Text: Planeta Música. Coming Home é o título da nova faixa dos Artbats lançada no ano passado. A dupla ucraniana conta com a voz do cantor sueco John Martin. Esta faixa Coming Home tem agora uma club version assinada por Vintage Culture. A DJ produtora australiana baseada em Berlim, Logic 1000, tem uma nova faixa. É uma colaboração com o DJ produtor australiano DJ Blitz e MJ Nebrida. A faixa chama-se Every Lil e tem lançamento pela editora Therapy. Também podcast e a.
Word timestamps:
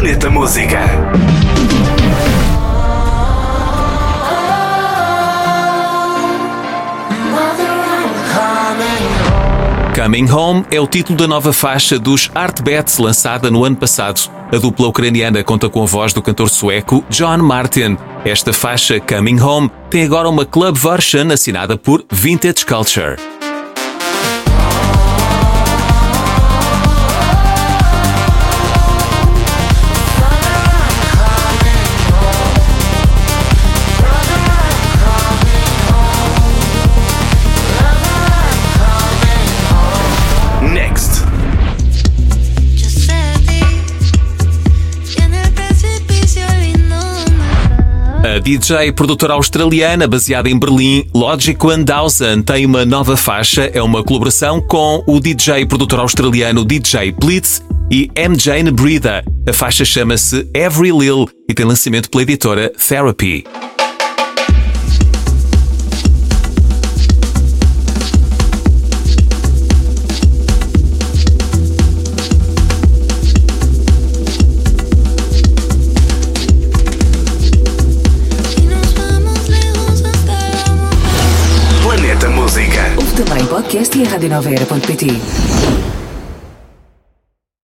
Planeta 0.00 0.30
Música. 0.30 0.80
Coming 9.94 10.30
Home 10.30 10.64
é 10.70 10.80
o 10.80 10.86
título 10.86 11.18
da 11.18 11.28
nova 11.28 11.52
faixa 11.52 11.98
dos 11.98 12.30
Artbats 12.34 12.96
lançada 12.96 13.50
no 13.50 13.62
ano 13.62 13.76
passado. 13.76 14.30
A 14.50 14.56
dupla 14.56 14.88
ucraniana 14.88 15.44
conta 15.44 15.68
com 15.68 15.82
a 15.82 15.86
voz 15.86 16.14
do 16.14 16.22
cantor 16.22 16.48
sueco 16.48 17.04
John 17.10 17.36
Martin. 17.42 17.98
Esta 18.24 18.54
faixa 18.54 18.98
Coming 19.00 19.38
Home 19.38 19.70
tem 19.90 20.04
agora 20.04 20.30
uma 20.30 20.46
club 20.46 20.78
version 20.78 21.30
assinada 21.30 21.76
por 21.76 22.02
Vintage 22.10 22.64
Culture. 22.64 23.16
A 48.30 48.38
DJ 48.38 48.92
produtora 48.92 49.32
australiana 49.32 50.06
baseada 50.06 50.48
em 50.48 50.56
Berlim, 50.56 51.04
Logic 51.12 51.58
1000, 51.60 52.44
tem 52.44 52.64
uma 52.64 52.84
nova 52.84 53.16
faixa. 53.16 53.68
É 53.74 53.82
uma 53.82 54.04
colaboração 54.04 54.60
com 54.60 55.02
o 55.04 55.18
DJ 55.18 55.66
produtor 55.66 55.98
australiano 55.98 56.64
DJ 56.64 57.10
Blitz 57.10 57.60
e 57.90 58.08
MJ 58.14 58.62
Nebrida. 58.62 59.24
A 59.48 59.52
faixa 59.52 59.84
chama-se 59.84 60.48
Every 60.54 60.92
Lil 60.92 61.28
e 61.48 61.54
tem 61.54 61.66
lançamento 61.66 62.08
pela 62.08 62.22
editora 62.22 62.70
Therapy. 62.70 63.44
Também 83.24 83.46
podcast 83.48 83.98
e 83.98 84.04
a. 84.06 85.99